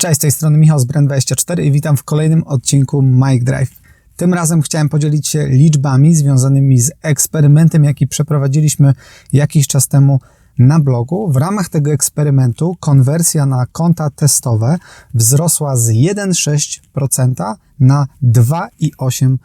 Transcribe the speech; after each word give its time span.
Cześć, 0.00 0.16
z 0.16 0.18
tej 0.18 0.30
strony 0.30 0.58
Michał 0.58 0.78
z 0.78 0.86
Brand24 0.86 1.62
i 1.62 1.72
witam 1.72 1.96
w 1.96 2.04
kolejnym 2.04 2.42
odcinku 2.44 3.02
Mike 3.02 3.44
Drive. 3.44 3.70
Tym 4.16 4.34
razem 4.34 4.62
chciałem 4.62 4.88
podzielić 4.88 5.28
się 5.28 5.46
liczbami 5.46 6.14
związanymi 6.14 6.80
z 6.80 6.92
eksperymentem, 7.02 7.84
jaki 7.84 8.06
przeprowadziliśmy 8.06 8.92
jakiś 9.32 9.66
czas 9.66 9.88
temu 9.88 10.20
na 10.58 10.80
blogu. 10.80 11.32
W 11.32 11.36
ramach 11.36 11.68
tego 11.68 11.92
eksperymentu 11.92 12.76
konwersja 12.80 13.46
na 13.46 13.66
konta 13.72 14.10
testowe 14.10 14.76
wzrosła 15.14 15.76
z 15.76 15.88
1,6% 15.88 17.54
na 17.80 18.06
2,8%, 18.22 19.36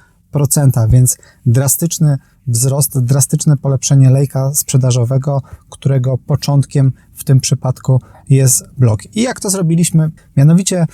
więc 0.87 1.17
drastyczny 1.45 2.17
wzrost, 2.47 2.99
drastyczne 2.99 3.57
polepszenie 3.57 4.09
lejka 4.09 4.53
sprzedażowego, 4.53 5.41
którego 5.69 6.17
początkiem 6.17 6.91
w 7.13 7.23
tym 7.23 7.39
przypadku 7.39 8.01
jest 8.29 8.63
blog. 8.77 9.15
I 9.15 9.21
jak 9.21 9.39
to 9.39 9.49
zrobiliśmy? 9.49 10.11
Mianowicie 10.37 10.87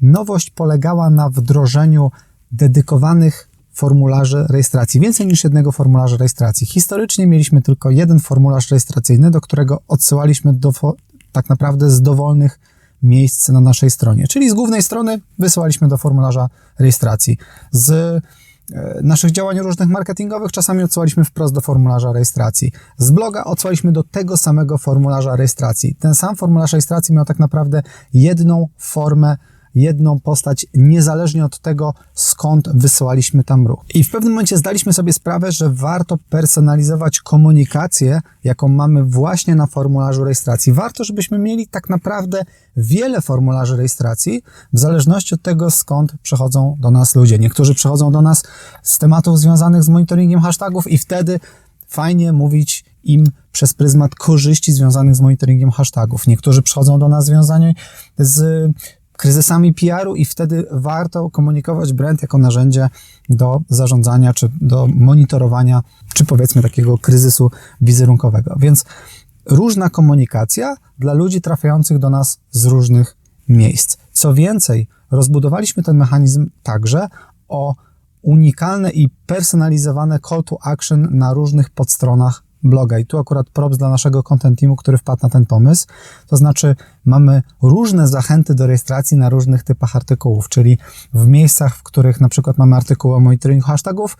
nowość 0.00 0.50
polegała 0.50 1.10
na 1.10 1.30
wdrożeniu 1.30 2.10
dedykowanych 2.52 3.48
formularzy 3.72 4.46
rejestracji, 4.50 5.00
więcej 5.00 5.26
niż 5.26 5.44
jednego 5.44 5.72
formularza 5.72 6.16
rejestracji. 6.16 6.66
Historycznie 6.66 7.26
mieliśmy 7.26 7.62
tylko 7.62 7.90
jeden 7.90 8.20
formularz 8.20 8.70
rejestracyjny, 8.70 9.30
do 9.30 9.40
którego 9.40 9.82
odsyłaliśmy 9.88 10.52
do, 10.52 10.72
tak 11.32 11.48
naprawdę 11.48 11.90
z 11.90 12.02
dowolnych 12.02 12.60
miejsc 13.02 13.48
na 13.48 13.60
naszej 13.60 13.90
stronie. 13.90 14.26
Czyli 14.28 14.50
z 14.50 14.54
głównej 14.54 14.82
strony 14.82 15.20
wysyłaliśmy 15.38 15.88
do 15.88 15.98
formularza 15.98 16.48
rejestracji. 16.78 17.38
Z 17.70 18.22
naszych 19.02 19.30
działań 19.30 19.58
różnych 19.58 19.88
marketingowych 19.88 20.52
czasami 20.52 20.82
odsyłaliśmy 20.82 21.24
wprost 21.24 21.54
do 21.54 21.60
formularza 21.60 22.12
rejestracji. 22.12 22.72
Z 22.98 23.10
bloga 23.10 23.44
odsyłaliśmy 23.44 23.92
do 23.92 24.02
tego 24.02 24.36
samego 24.36 24.78
formularza 24.78 25.36
rejestracji. 25.36 25.94
Ten 25.94 26.14
sam 26.14 26.36
formularz 26.36 26.72
rejestracji 26.72 27.14
miał 27.14 27.24
tak 27.24 27.38
naprawdę 27.38 27.82
jedną 28.12 28.68
formę 28.78 29.36
jedną 29.76 30.20
postać, 30.20 30.66
niezależnie 30.74 31.44
od 31.44 31.58
tego, 31.58 31.94
skąd 32.14 32.68
wysyłaliśmy 32.74 33.44
tam 33.44 33.66
ruch. 33.66 33.84
I 33.94 34.04
w 34.04 34.10
pewnym 34.10 34.32
momencie 34.32 34.56
zdaliśmy 34.56 34.92
sobie 34.92 35.12
sprawę, 35.12 35.52
że 35.52 35.70
warto 35.70 36.18
personalizować 36.30 37.20
komunikację, 37.20 38.20
jaką 38.44 38.68
mamy 38.68 39.04
właśnie 39.04 39.54
na 39.54 39.66
formularzu 39.66 40.24
rejestracji. 40.24 40.72
Warto, 40.72 41.04
żebyśmy 41.04 41.38
mieli 41.38 41.68
tak 41.68 41.90
naprawdę 41.90 42.42
wiele 42.76 43.20
formularzy 43.20 43.76
rejestracji, 43.76 44.42
w 44.72 44.78
zależności 44.78 45.34
od 45.34 45.42
tego, 45.42 45.70
skąd 45.70 46.12
przychodzą 46.22 46.76
do 46.80 46.90
nas 46.90 47.16
ludzie. 47.16 47.38
Niektórzy 47.38 47.74
przychodzą 47.74 48.12
do 48.12 48.22
nas 48.22 48.42
z 48.82 48.98
tematów 48.98 49.38
związanych 49.38 49.82
z 49.82 49.88
monitoringiem 49.88 50.40
hashtagów 50.40 50.86
i 50.86 50.98
wtedy 50.98 51.40
fajnie 51.88 52.32
mówić 52.32 52.84
im 53.04 53.24
przez 53.52 53.74
pryzmat 53.74 54.14
korzyści 54.14 54.72
związanych 54.72 55.16
z 55.16 55.20
monitoringiem 55.20 55.70
hashtagów. 55.70 56.26
Niektórzy 56.26 56.62
przychodzą 56.62 56.98
do 56.98 57.08
nas 57.08 57.24
związani 57.24 57.74
z 58.18 58.70
kryzysami 59.16 59.74
PR-u 59.74 60.14
i 60.14 60.24
wtedy 60.24 60.66
warto 60.70 61.30
komunikować 61.30 61.92
brand 61.92 62.22
jako 62.22 62.38
narzędzie 62.38 62.88
do 63.28 63.60
zarządzania, 63.68 64.34
czy 64.34 64.50
do 64.60 64.86
monitorowania, 64.86 65.82
czy 66.14 66.24
powiedzmy 66.24 66.62
takiego 66.62 66.98
kryzysu 66.98 67.50
wizerunkowego. 67.80 68.56
Więc 68.58 68.84
różna 69.46 69.90
komunikacja 69.90 70.76
dla 70.98 71.12
ludzi 71.12 71.40
trafiających 71.40 71.98
do 71.98 72.10
nas 72.10 72.40
z 72.50 72.64
różnych 72.64 73.16
miejsc. 73.48 73.96
Co 74.12 74.34
więcej, 74.34 74.88
rozbudowaliśmy 75.10 75.82
ten 75.82 75.96
mechanizm 75.96 76.50
także 76.62 77.08
o 77.48 77.74
unikalne 78.22 78.90
i 78.90 79.08
personalizowane 79.26 80.18
call 80.28 80.44
to 80.44 80.58
action 80.62 81.08
na 81.10 81.32
różnych 81.32 81.70
podstronach 81.70 82.45
bloga. 82.66 82.98
I 82.98 83.06
tu 83.06 83.18
akurat 83.18 83.50
props 83.50 83.78
dla 83.78 83.90
naszego 83.90 84.22
content 84.22 84.58
teamu, 84.58 84.76
który 84.76 84.98
wpadł 84.98 85.20
na 85.22 85.28
ten 85.28 85.46
pomysł. 85.46 85.86
To 86.26 86.36
znaczy, 86.36 86.76
mamy 87.04 87.42
różne 87.62 88.08
zachęty 88.08 88.54
do 88.54 88.66
rejestracji 88.66 89.16
na 89.16 89.28
różnych 89.28 89.62
typach 89.62 89.96
artykułów, 89.96 90.48
czyli 90.48 90.78
w 91.14 91.26
miejscach, 91.26 91.76
w 91.76 91.82
których 91.82 92.20
na 92.20 92.28
przykład 92.28 92.58
mamy 92.58 92.76
artykuły 92.76 93.14
o 93.14 93.20
monitoringu 93.20 93.66
hashtagów, 93.66 94.16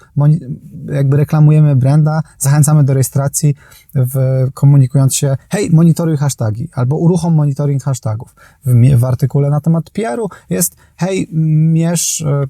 jakby 0.93 1.17
reklamujemy 1.17 1.77
branda, 1.77 2.23
zachęcamy 2.39 2.85
do 2.85 2.95
rejestracji, 2.95 3.55
w, 3.95 4.47
komunikując 4.55 5.15
się, 5.15 5.37
hej, 5.49 5.71
monitoruj 5.71 6.17
hashtagi, 6.17 6.69
albo 6.75 6.97
uruchom 6.97 7.35
monitoring 7.35 7.83
hashtagów. 7.83 8.35
W, 8.67 8.97
w 8.97 9.05
artykule 9.05 9.51
na 9.51 9.61
temat 9.61 9.91
PR-u 9.91 10.29
jest, 10.51 10.77
hej, 10.97 11.29
mierz, 11.33 12.21
e, 12.21 12.47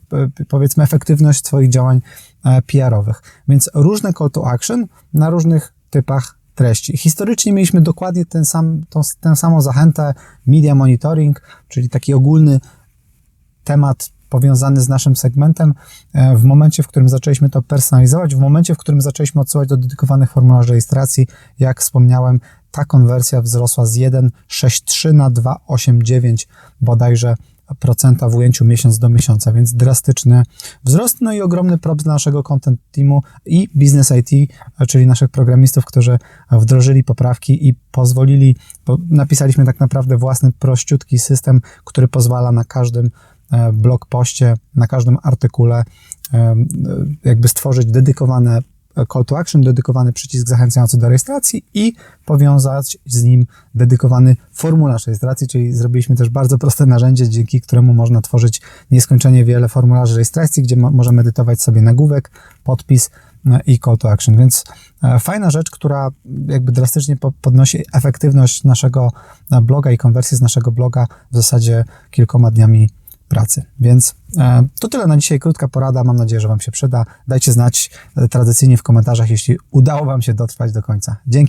powiedzmy, 0.48 0.84
efektywność 0.84 1.42
Twoich 1.42 1.70
działań 1.70 2.00
e, 2.44 2.62
PR-owych. 2.62 3.22
Więc 3.48 3.70
różne 3.74 4.12
call 4.12 4.30
to 4.30 4.46
action 4.46 4.86
na 5.14 5.30
różnych 5.30 5.75
typach 5.96 6.38
treści. 6.54 6.96
Historycznie 6.96 7.52
mieliśmy 7.52 7.80
dokładnie 7.80 8.26
ten 8.26 8.44
sam, 8.44 8.80
tą, 8.88 9.00
tę 9.20 9.36
samą 9.36 9.60
zachętę 9.60 10.14
media 10.46 10.74
monitoring, 10.74 11.42
czyli 11.68 11.88
taki 11.88 12.14
ogólny 12.14 12.60
temat 13.64 14.10
powiązany 14.28 14.80
z 14.80 14.88
naszym 14.88 15.16
segmentem. 15.16 15.74
E, 16.12 16.36
w 16.36 16.44
momencie, 16.44 16.82
w 16.82 16.88
którym 16.88 17.08
zaczęliśmy 17.08 17.50
to 17.50 17.62
personalizować, 17.62 18.34
w 18.34 18.38
momencie, 18.38 18.74
w 18.74 18.78
którym 18.78 19.00
zaczęliśmy 19.00 19.40
odsyłać 19.40 19.68
do 19.68 19.76
dedykowanych 19.76 20.30
formularzy 20.30 20.68
rejestracji, 20.68 21.26
jak 21.58 21.80
wspomniałem, 21.80 22.40
ta 22.70 22.84
konwersja 22.84 23.42
wzrosła 23.42 23.86
z 23.86 23.96
1,63 23.96 25.14
na 25.14 25.30
2,89 25.30 26.46
bodajże 26.80 27.34
w 28.30 28.34
ujęciu 28.34 28.64
miesiąc 28.64 28.98
do 28.98 29.08
miesiąca, 29.08 29.52
więc 29.52 29.74
drastyczny 29.74 30.42
wzrost, 30.84 31.20
no 31.20 31.32
i 31.32 31.40
ogromny 31.40 31.78
prop 31.78 32.02
dla 32.02 32.12
naszego 32.12 32.42
content 32.42 32.80
teamu 32.92 33.22
i 33.46 33.68
Business 33.74 34.10
IT, 34.10 34.52
czyli 34.88 35.06
naszych 35.06 35.28
programistów, 35.28 35.84
którzy 35.84 36.18
wdrożyli 36.52 37.04
poprawki 37.04 37.68
i 37.68 37.74
pozwolili, 37.90 38.56
bo 38.86 38.98
napisaliśmy 39.10 39.64
tak 39.64 39.80
naprawdę 39.80 40.16
własny 40.16 40.52
prościutki 40.52 41.18
system, 41.18 41.60
który 41.84 42.08
pozwala 42.08 42.52
na 42.52 42.64
każdym 42.64 43.10
e, 43.52 43.72
blog 43.72 44.06
poście, 44.06 44.54
na 44.74 44.86
każdym 44.86 45.18
artykule 45.22 45.84
e, 46.34 46.56
jakby 47.24 47.48
stworzyć 47.48 47.86
dedykowane 47.86 48.60
call 49.12 49.24
to 49.24 49.38
action, 49.38 49.62
dedykowany 49.62 50.12
przycisk 50.12 50.48
zachęcający 50.48 50.98
do 50.98 51.08
rejestracji 51.08 51.64
i 51.74 51.92
powiązać 52.24 52.98
z 53.06 53.22
nim 53.22 53.46
dedykowany 53.74 54.36
formularz 54.52 55.06
rejestracji, 55.06 55.48
czyli 55.48 55.72
zrobiliśmy 55.72 56.16
też 56.16 56.28
bardzo 56.30 56.58
proste 56.58 56.86
narzędzie, 56.86 57.28
dzięki 57.28 57.60
któremu 57.60 57.94
można 57.94 58.20
tworzyć 58.20 58.60
nieskończenie 58.90 59.44
wiele 59.44 59.68
formularzy 59.68 60.14
rejestracji, 60.14 60.62
gdzie 60.62 60.76
możemy 60.76 61.20
edytować 61.20 61.62
sobie 61.62 61.82
nagłówek, 61.82 62.30
podpis 62.64 63.10
e, 63.46 63.60
i 63.66 63.78
call 63.78 63.98
to 63.98 64.10
action. 64.10 64.36
Więc 64.36 64.64
e, 65.02 65.18
fajna 65.18 65.50
rzecz, 65.50 65.70
która 65.70 66.08
jakby 66.48 66.72
drastycznie 66.72 67.16
podnosi 67.40 67.84
efektywność 67.92 68.64
naszego 68.64 69.12
e, 69.52 69.60
bloga 69.60 69.90
i 69.90 69.98
konwersję 69.98 70.38
z 70.38 70.40
naszego 70.40 70.72
bloga 70.72 71.06
w 71.32 71.36
zasadzie 71.36 71.84
kilkoma 72.10 72.50
dniami 72.50 72.90
pracy. 73.28 73.62
Więc 73.80 74.14
e, 74.38 74.62
to 74.80 74.88
tyle 74.88 75.06
na 75.06 75.16
dzisiaj. 75.16 75.38
Krótka 75.38 75.68
porada. 75.68 76.04
Mam 76.04 76.16
nadzieję, 76.16 76.40
że 76.40 76.48
Wam 76.48 76.60
się 76.60 76.72
przyda. 76.72 77.04
Dajcie 77.28 77.52
znać 77.52 77.90
e, 78.16 78.28
tradycyjnie 78.28 78.76
w 78.76 78.82
komentarzach, 78.82 79.30
jeśli 79.30 79.58
udało 79.70 80.04
Wam 80.04 80.22
się 80.22 80.34
dotrwać 80.34 80.72
do 80.72 80.82
końca. 80.82 81.16
Dzięki. 81.26 81.44